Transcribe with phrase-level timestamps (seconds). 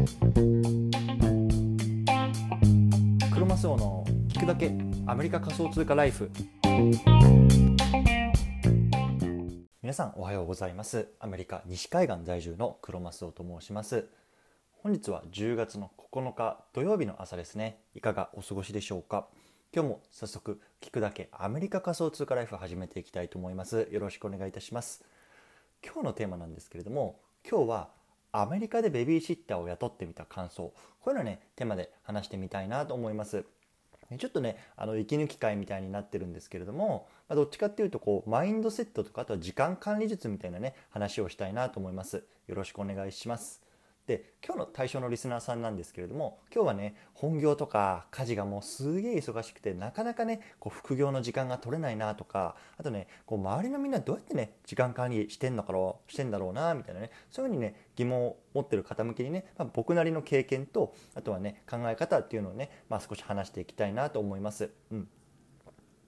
[0.00, 0.06] ク
[3.38, 4.72] ロマスオの聞くだけ
[5.06, 6.30] アメリカ仮想通貨ライフ。
[9.82, 11.08] 皆さんおはようございます。
[11.20, 14.08] アメリカ西海岸在住のクロマスオと申します。
[14.72, 17.82] 本日は10月の9日土曜日の朝ですね。
[17.94, 19.28] いかがお過ごしでしょうか。
[19.74, 23.86] 今日も早速聞くだけアメリカ仮想通貨ライフ始めていきたいと思います。
[23.90, 25.04] よろしくお願いいたします。
[25.84, 27.99] 今日のテーマなんですけれども今日は
[28.32, 30.72] アメリカでベビーシッターを雇ってみた感想。
[31.00, 33.44] こういうのねテーマで話してみたいなと思います。
[34.18, 42.24] ちょっとねあの息抜き会みたいになってるんですけれども、まあ、どっちかっていうとこうマインドセットとかあとは時間管理術みたいなね話をしたいなと思います。
[42.48, 43.69] よろしくお願いします。
[44.06, 64.70] で今日の対象のリスナーさんなんですけれども今日はね本業とか家事がもうすげえ忙しくてなかなかねこう副業の時間が取れないなとかあとねこう周りのみんなどうやってね時間管理してんのかろしてんだろうなみたいなねそういうふうにね疑問を持ってる方向けにね、まあ、僕なりの経験とあとはね考え方っていうのをね、まあ、少し話していきたいなと思います。
[64.90, 65.08] うん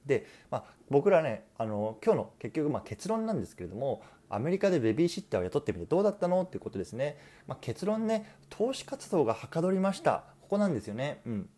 [0.06, 10.24] で、まあ、僕らねあの今日の結局まあ結論なんですけれどもアメリカでベビーシッターを雇ってみてどうだったのっていうことですね、まあ、結論ね投資活動がはかどりました。
[10.40, 11.20] ここなんですよね。
[11.26, 11.48] うん。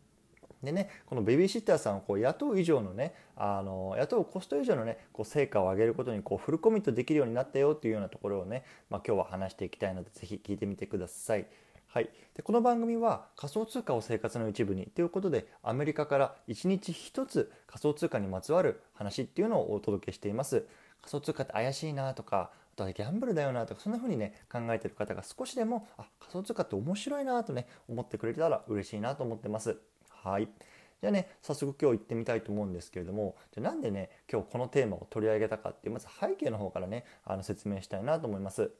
[0.62, 11.46] でねこのベビーシッターさんをこう雇う以上のねあの雇うコスト以上のねこう成果を上げることにこうフルコミットできるようになったよっていうようなところをね、まあ、今日は話していきたいので是非聞いてみてください。
[11.94, 20.66] はい、でこの番組は仮想通貨を生活の一部にということでアメリカから1日1つ仮想通貨にまつわる話っていうのをお届けしています。
[21.02, 29.76] 仮想通貨って怪しいなとかあとはギャンブルだよなとかそんな風にね考えてる方が少しでもあ仮想通貨って面白いなとね思ってくれたら嬉しいなと思ってます。
[30.10, 30.48] はい
[31.00, 38.72] じゃあね早速今日行ってみたいと思うんですけれどもじゃなんでね今日このテーマを取り上げたかっていうまず背景の方からねあの説明したいなと思います。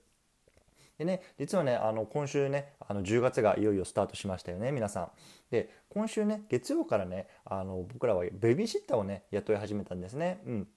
[0.98, 5.10] でね、実はね、あの今週ね、あの10月がいよいよスタートしましたよね、皆さん。
[5.50, 10.40] で、今週ね、月曜からね、あの僕らはベビーシッターをね、雇い始めたんですね。
[10.46, 10.68] うん。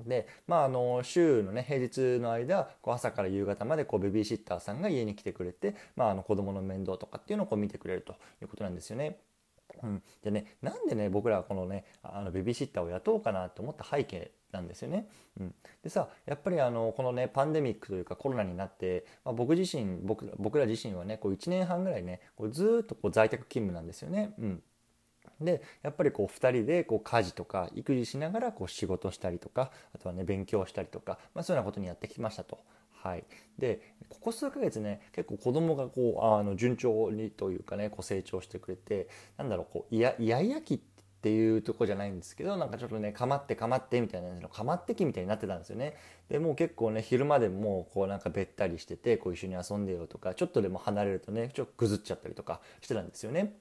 [0.00, 9.18] で、まあ、あの週のね平日の間こう朝から夕方までこうベビーシッターさんが家に来てくれて、まあ、あの子供の面倒とかっていうのをこう見てくれるということなんですよね。
[9.82, 15.08] うん、でねなんでね僕らはこのねあのベビーシッターを雇おうかなと思った背景なんですよね。
[15.40, 24.34] うん、でさやっぱりあのこのねパンデミックというかコロナになって、まあ、僕自身僕僕ら自身はねこう1年半ぐらいねこうずっとこう在宅勤務なんですよね。
[24.38, 24.62] うん
[25.40, 32.58] でやっぱりこう2人でこう家事とか育児しながらこう仕事したりとかあとはね勉強したりとか、まあ、そういうようなことにやってきましたと。
[33.02, 33.24] はい、
[33.58, 40.78] でここ数ヶ月ね結構子供がこうあの順調にというかねこう成長してくれてなんだろうこうイヤイヤイヤ期っ
[41.22, 45.96] ていうとこじゃないんですけどなんかちょっとねかまってかまってみたいなのかまってきみたいになってたんですよね
[46.28, 53.56] でもう結構ね昼間でもうこうなんかべったりしててこう一緒に遊んでよとかちょっとでも離れるとねちょっとぐずっちゃったりとかしてたんですよね。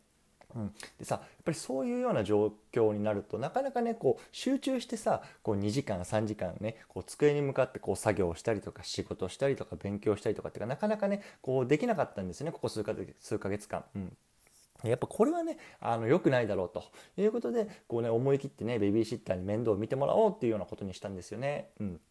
[0.55, 13.83] うん、でさやっぱりそういうような状況になるとなかなかねこう集中してさこう2時間3時間ねこう机に向かってこう作業をしたりとか仕事したりとか勉強したりとかっていうかなかなかねこうできなかったんですねここ数か数ヶ月間。
[13.95, 14.17] うん
[14.83, 16.83] やっぱこれはね、あの、良くないだろうと
[17.15, 21.69] いうことで、こうね、思い切ってね、ベビーシッターに面倒を見てもらおうっていうようなことにしたんですよね。
[21.79, 22.01] うん。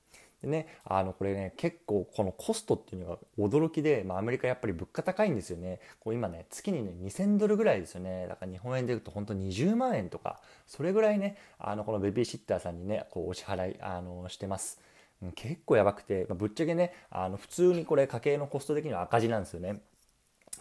[0.43, 14.81] でね、あのこれね結構このコストっていうのが驚きで、まあ、アメリカやっぱり物価高いんですよねこう今ね月にね2000ドルぐらいですよねだから日本円でいうと本当20万円とかそれぐらいねあのこのベビーシッターさんにねこうお支払いあのしてます。
[15.34, 19.83] 結構やばくて、まあ、ぶっちゃけねあの普通にこれ家計のコスト的には赤字なんですよね。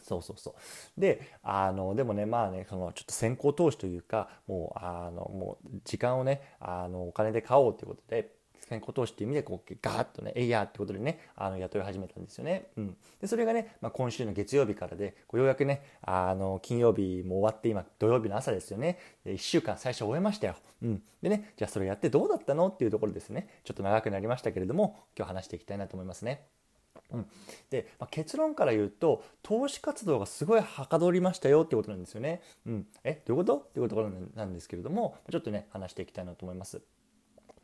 [0.04, 0.56] そうそうそ
[0.98, 1.02] う。
[1.02, 8.32] で、あの、でもね、まあね、そのちょっと先行投資というか、もう、あの、もう時間をね、あの、お金で買おうということで、
[8.68, 12.68] 先行投資っていう意味で、こう、ガーッとね、えいやってことでね、あの、雇い始めたんですよね。
[12.78, 12.98] うん。
[13.22, 18.98] で、それがね、まあ、今週の月曜日からで、こうようやくね、あの、金曜日も終わって、今、土曜日の朝ですよね。
[19.26, 20.56] 1週間最初終えましたよ。
[20.82, 21.04] うん。
[21.22, 23.48] でね、じゃあそれやってどうだったのっていうところですね。
[23.64, 26.48] ちょっと長くなりましたけれども、今日話していきたいなと思いますね。
[27.12, 27.26] うん、
[27.70, 32.42] で、まあ、結論から言うと投資活動がすごいはかどりましたよってことなんですよね。
[32.66, 33.58] うん、えどういうこと？
[33.58, 36.82] っていうところなんですけれどもちょっとね話していきたいなと思います。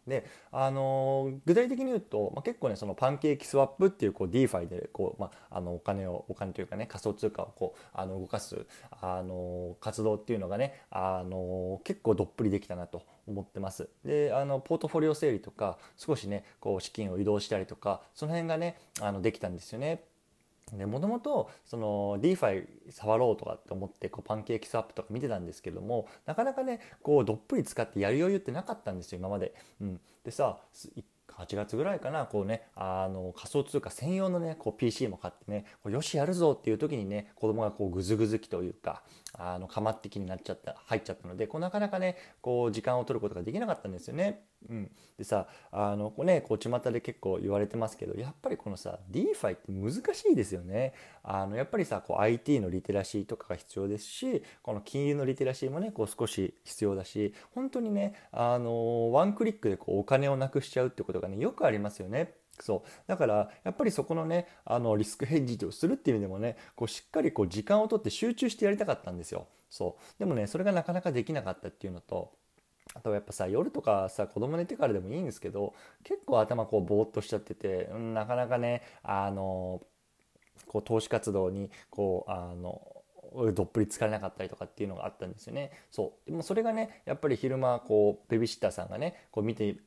[0.07, 8.65] であのー、具体的に言うと、まあ、結構ねそのパンケーキスワップっていうこう DeFi でこう、まあ、あのお金をお金というかね仮想通貨をこうあの動かす、
[9.01, 13.89] あのー、活動っていうのがね、あのー、結構どっぷりできたなと思ってます。
[14.03, 20.03] であのポートフォリオ整理とか少しねこう資金を移動したりとかその辺がねあのできたんですよね。
[20.73, 29.53] もともとその DeFi 触ろうとかって思ってこうパンケーキスワップとか見てたんですけどもなかなかねこうどっぷり使ってやる余裕ってなかったんですよ今まで。
[29.79, 30.57] うん、でさ
[31.37, 39.03] 8月ぐらいかなこうねあの仮想通貨専用のねこう PC も買ってねこうよしやるぞっていう時にね子供がこうぐずぐずきというか
[39.33, 44.43] あのかまってきになっちゃった入っちゃったのでこうなかなかねこう時間を取ることができなかったんですよね。
[44.69, 50.93] うん、でさあのこねこう巷で結構言われてますけどやっぱりこのさ DeFi って難しいですよね。
[51.23, 62.33] あのやっぱりさこう IT のリテラシーとかが必要ですしこの金融のリテラシーもねこう少し必要だし本当にねあのワンクリックでこうお金をなくしちゃうってことがねよくありますよね。
[62.59, 72.31] そうだからやっぱりそこのねあのリスクヘッジをするっていう意味でもねこうしっかりこう時間をとって集中してやりたかったんですよそうでもねそれがなかなかできなかったっていうのと
[72.93, 75.73] あとやっぱさ夜とかさ子供寝てからでもいいんですけど
[76.03, 79.81] 結構頭こうぼーっとしちゃってて、うん、なかなかねあの
[80.67, 82.81] こう投資活動にこうあの
[83.53, 85.71] どっぷり疲れなかったりとかっていうのがあったんですよね。
[85.91, 89.77] そうでもそれがねやっぱり昼間こうベビーシッターさんがねこう見て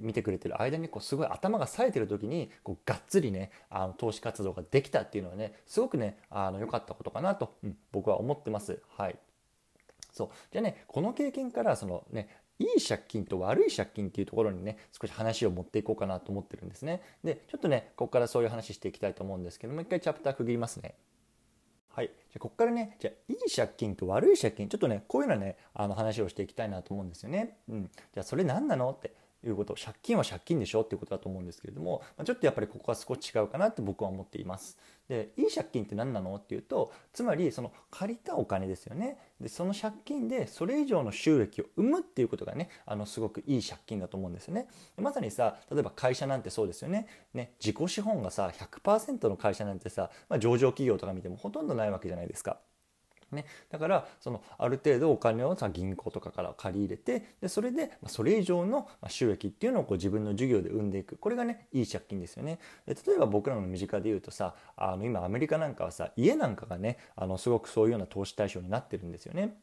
[0.00, 8.80] 見てくれてる間にこうすごい頭が冴えてる時にこうがっつりねあの投資活動ができたっていうのはねすごくねあの良かったことかなと、うん、僕は思ってます。
[8.96, 9.16] はい
[10.12, 20.94] そうじゃあねこの経験からそのねいい借金と悪い借金っていうところにね少し話を持っていこうかなと思ってるんですねでちょっとねここからそういう話していきたいと思うんですけどもう一回チャプター区切りますね
[21.96, 22.10] はい。
[22.30, 27.56] じゃここからね、じゃいい借金と悪い借金、ちょっとね、こういうのね、あの話をしていきたいなと思うんですよね。
[27.70, 27.90] うん。
[28.12, 29.14] じゃあ、それ何なのって。
[29.48, 34.78] いうこと借金は借金でしょっていうことだと思うんですけれども、ちょっとやっぱりここは少し違うかなって僕は思っています。
[35.08, 44.68] でいい借金って何なのっていうとつまりその借りたお金ですよねでその借金でそれ以上の収益を生むっていうことがねあのすごくいい借金だと思うんですよね
[45.00, 52.58] まさにさ例えば会社なんてそうですよねね自己資本がさ100%の会社なんてさ、まあ、上場企業とか見てもほとんどないわけじゃないですか。
[53.32, 69.56] ね、だからそのある程度お金をさ銀行とかから借り入れてでそれでそれ以上の収益っていうのをこう自分の授業で生んでいくこれがねいい借金ですよねで例えば僕らの身近で言うとさあの今アメリカなんかはさ家なんかがねあのすごくそういうような投資対象になってるんですよね。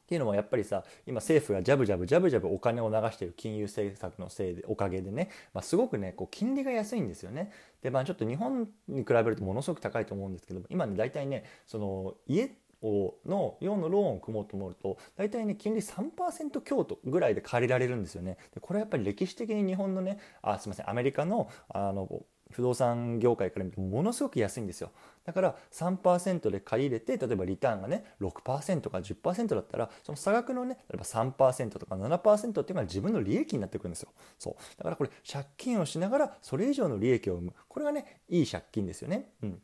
[0.00, 7.52] っていうのもやっぱりさ今政府がジャブジャブジャブジャブお金を流してる金融政策のせいでおかげでね、まあ、すごくねこう金利が安いんですよね。
[7.82, 12.48] でまあちょっと日本に比べるとものすごく高いと思うんですけど今ね大体ねその家を
[12.82, 18.38] の用のローンを組もうと思うと大体ね金利3%強とぐらいで借りられるんですよね。
[18.54, 24.90] でこれはやっぱり歴史的に日本のねあすいませんアメリカのあの不動産業界から見てものすごく安いんですよ。
[25.24, 34.12] だから3%で買い入れて例えばリターンがね6%か10%だったらその差額のね例えば3%とか7%っていうのは自分の利益になってくるんですよ。
[34.38, 34.54] そう。
[34.78, 37.54] だからこれ借金をしながらそれ以上の利益を生む。
[37.68, 39.32] これがねいい借金ですよね。
[39.42, 39.62] うん。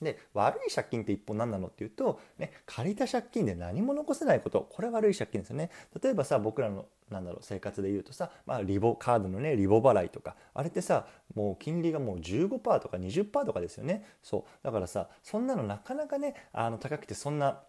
[0.00, 4.66] で悪い借金って一方何なのっていうと、ね、借りた借金で何も残せないこと。
[4.70, 5.70] これ悪い借金ですよね。
[6.02, 10.36] 例えばさ僕らのなんだろう生活で言うとさ、まあ、リボカードのねリボ払いとか。
[10.54, 14.06] あれってさもう金利がもう15%とか20%とかですよね。
[14.22, 14.42] そう。
[14.62, 17.60] だからさそんなのなかなかねあの高くてそんな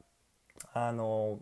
[0.73, 1.39] あの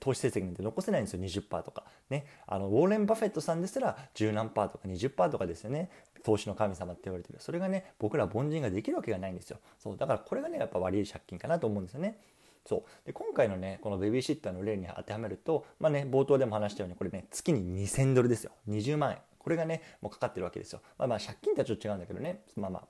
[0.00, 1.22] 投資成績なんて残せないんですよ。
[1.22, 1.84] 20%とか。
[2.08, 2.26] ね。
[2.46, 5.90] あのウォーレン・バフェットさんですら10何とか20%とかですよね。
[6.22, 7.38] 投資の神様って言われてる。
[7.40, 9.58] それがね僕ら凡人ができるわけがないんですよ。
[9.78, 12.18] そうだからこれがねやっぱ悪い借金かなと思うんですよね。
[12.66, 12.82] そう。
[13.06, 18.52] で今回のねこのベビーシッターの例に当てはめるとまあね冒頭でも話したようにこれね月に2000ドルですよ。
[18.68, 19.18] 20万円。
[19.38, 20.80] これがねもうかかってるわけですよ。
[20.98, 22.42] まあまあ借金とはちょっと違うんだけどね。
[22.56, 22.84] まあまあ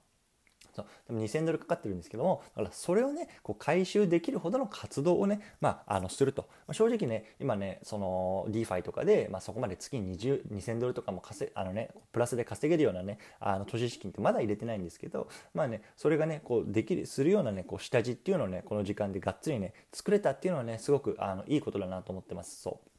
[0.72, 0.86] そう。
[1.08, 22.60] でも2000ドルかかってるんですけどもだからそれをねこう回収できるほどの活動をね、まあ、あのすると、まあ、正直ね今ねその DeFi とかで、まあ、そこまで月に2000ドルとかも稼あの、ね、プラスで稼げるようなねあの投資資金ってまだ入れてないんですけどまあねそれがねこうできるするようなねこう下地っていうのをねこの時間でがっつりね作れたっていうのはねすごくあのいいことだなと思ってます。
[22.60, 22.90] そう。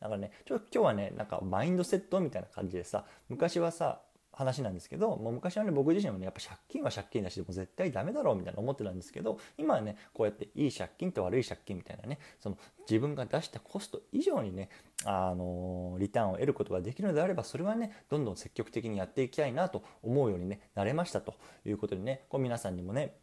[0.00, 4.00] だからねちょ今日はねなんかマインドセットみたいな感じでさ昔はさ
[4.40, 14.70] 話なんですけどもう昔はね僕自身もねやっぱ借金は借金だしでも絶対ダメだろうみたいな思ってたんですけど今はねこうやっていい借金と悪い借金みたいなねその自分が出したコスト以上にね
[15.04, 21.34] あのリターンを得ることができるのであればそれはねどんどん積極的にやっていきたいなと思うようにねなれましたと
[21.66, 23.14] いうことでねこう皆さんにもね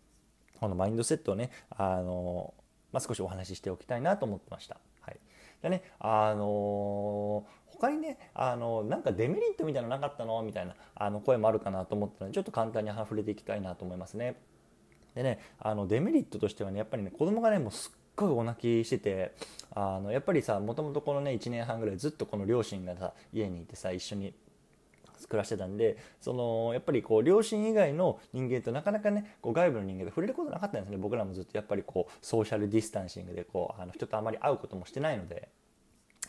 [0.60, 2.54] このマインドセットをねあの
[2.94, 4.78] まあ、少しお話ししておきたいなと思ってました。
[5.02, 5.20] はい、
[5.62, 10.42] でねあのー他にねあのなんかデメリットみたいなのなかったの？
[10.44, 14.36] みたいなあの声もあるかなと思ったのでちょっと簡単に触れていきたいなと思いますね。
[15.16, 19.34] でねあのデメリットとしてはねやっぱりね子供がねもうすっごいお泣きしてて
[19.74, 24.34] あのやっぱりさもともとこのね1年半ぐらいずっとこの両親がさ家にいてさ一緒に
[25.28, 30.98] 暮らしてたんでそのやっぱりこう両親以外の人間となかなかねこう外部の人間と触れることなかったんですね。
[30.98, 35.50] 僕らもずっとやっぱりこうソーシャルディスタンシングでこうあの人とあまり会うこともしてないので。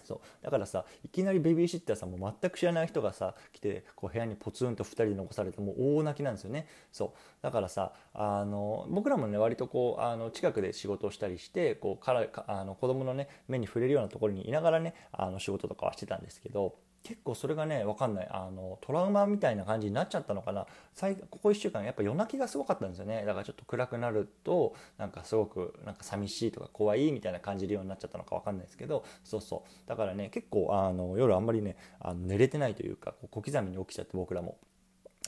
[0.08, 0.20] そう。
[0.42, 6.66] だからさいきなりベビーシッターさんも全く知らない人がさ来てこう部屋にポツンと2人で残されてもう大泣きなんですよね。
[6.90, 7.10] そう。
[7.42, 18.28] だからさあの僕らもね割とこうあの近くで仕事をしたりしてこうからあの子供のね目に触れるようなところにいながらねあの仕事とかはしてたんですけど結構それがね分かんない。
[18.30, 20.66] あのトラウマみたいな感じになっちゃったのかな。
[20.92, 23.24] 最ここ1週間やっぱ夜泣きがすごかったんですよね。
[23.24, 29.04] だからちょっと暗くなるとなんかすごくなんか寂しいとか怖いみたいな感じるようになっちゃったのか分かんないですけど。
[29.24, 29.88] そうそう。
[29.88, 34.58] だからね結構あの夜あんまりねあの寝れてないというか小刻みに起きちゃって僕らも。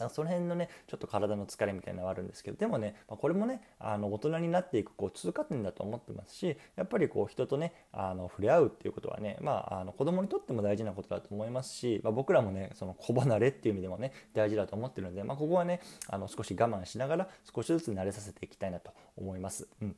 [0.09, 19.69] その辺のねちょっと体の疲れみたいなのはあるんですけどでもね、ま、これもねあの大人になっていくこう通過点だと思ってますしやっぱりこう人とねあの触れ合うっていうことはね、まあ、あの子供にとっても大事なことだと思いますし、まあ、僕らもねその子離れっていう意味でもね大事だと思ってるので、まあ、ここはねあの少し我慢しながら少しずつ慣れさせていきたいなと思います。
[19.83, 19.97] うん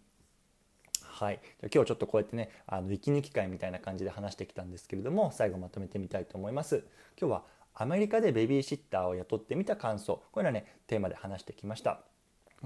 [1.23, 1.41] はい、
[1.73, 6.85] 今日ちょっとこうやってねあの息抜き会みたいな感じで話してきたんですけれども最後まとめてみたいと思います。
[7.21, 7.45] 今日は
[7.75, 10.23] アメリカでベビーシッターを雇ってみた感想。
[10.33, 12.01] これはねテーマで話してきました。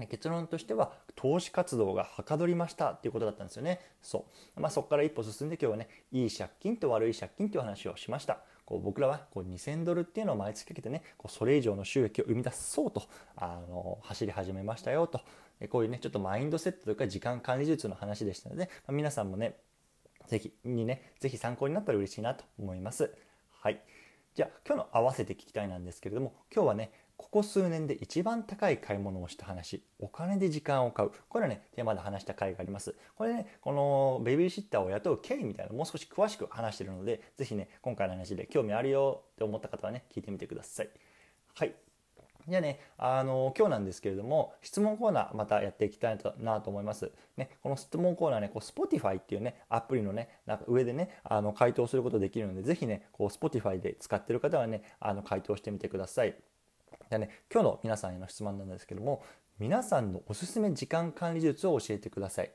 [0.05, 3.79] 結論としては投資活動がはかどりましたっていうことだったんですよね。
[4.01, 8.39] そう、まあ、そこから一歩進んで今日はねいい借金と悪い借金という話をしました。
[8.65, 13.03] こう僕らはこう2000ドルっていうのを毎月かけてねこうそれ以上の収益を生み出そうと
[13.37, 15.21] あの走り始めましたよと。
[15.69, 19.55] こういうねちょっとマインドセットというか時間管理術の話でしたので、まあ、皆さんもね
[20.27, 23.11] ぜひにねぜひ参考になったら嬉しいなと思います。
[23.61, 23.81] はい。
[24.37, 31.11] じゃあ今日の合わせて聞きたいなんですけれども今日はねここ数年で一番高い買い物をした話お金で時間を買う。
[31.27, 32.93] これはねテーマで話した回があります。
[33.15, 40.89] これねこのベビーシッターを雇う経緯みたいなのもう少し詳しく話してるので是非ね今回の話で興味あるよって思った方はね聞いてみてください。
[41.55, 41.73] はい。
[42.47, 47.11] じゃあね、あの今日なんですけれども、質問コーナーまたやっていきたいなと思います。
[47.35, 56.37] ね、この質問コーナーね、こう Spotify っていうね、アプリのね、なんか上でね、あの回答することできるので、ぜひね、こう Spotify で使ってる方はね、あの回答してみてください。
[56.91, 59.23] じゃあね、今日の皆さんへの質問なんですけども、
[59.59, 62.51] 皆さんのおすすめ時間管理術を教えてください。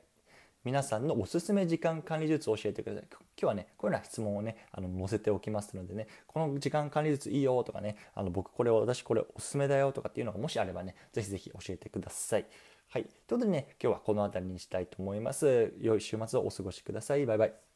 [0.63, 3.07] 皆さんのおすすめ時間管理術を教えてください。
[3.11, 12.45] 今日はね、こういうような質問をね、あの載せておきますのでね、この時間管理術いいよとかね、あの僕これを、私これおすすめだよとかっていうのがもしあればね、ぜひぜひ教えてください。
[12.89, 13.03] はい。
[13.03, 15.73] ということでね、今日はこの辺りにしたいと思います。
[15.79, 17.25] 良い週末をお過ごしください。
[17.25, 17.72] バイバイ。